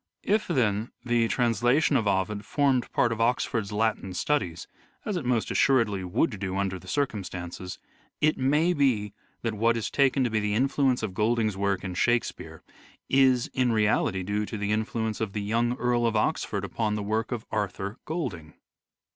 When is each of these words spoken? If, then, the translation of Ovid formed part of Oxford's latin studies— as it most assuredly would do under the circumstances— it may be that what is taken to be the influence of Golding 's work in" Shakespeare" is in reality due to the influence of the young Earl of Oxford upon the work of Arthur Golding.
If, 0.23 0.47
then, 0.47 0.91
the 1.05 1.27
translation 1.27 1.95
of 1.95 2.07
Ovid 2.07 2.43
formed 2.43 2.91
part 2.91 3.11
of 3.11 3.21
Oxford's 3.21 3.71
latin 3.71 4.15
studies— 4.15 4.67
as 5.05 5.15
it 5.15 5.25
most 5.25 5.51
assuredly 5.51 6.03
would 6.03 6.39
do 6.39 6.57
under 6.57 6.79
the 6.79 6.87
circumstances— 6.87 7.77
it 8.29 8.35
may 8.35 8.73
be 8.73 9.13
that 9.43 9.53
what 9.53 9.77
is 9.77 9.91
taken 9.91 10.23
to 10.23 10.31
be 10.31 10.39
the 10.39 10.55
influence 10.55 11.03
of 11.03 11.13
Golding 11.13 11.51
's 11.51 11.55
work 11.55 11.83
in" 11.83 11.93
Shakespeare" 11.93 12.63
is 13.27 13.45
in 13.53 13.73
reality 13.73 14.23
due 14.23 14.43
to 14.47 14.57
the 14.57 14.71
influence 14.71 15.21
of 15.21 15.33
the 15.33 15.43
young 15.43 15.77
Earl 15.77 16.07
of 16.07 16.15
Oxford 16.15 16.65
upon 16.65 16.95
the 16.95 17.03
work 17.03 17.31
of 17.31 17.45
Arthur 17.51 17.99
Golding. 18.05 18.55